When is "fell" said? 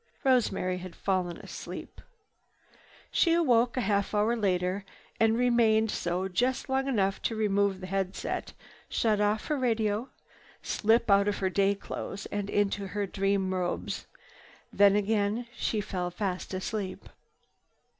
15.81-16.09